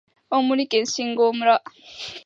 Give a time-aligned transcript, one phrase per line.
[0.31, 1.61] 青森県新郷村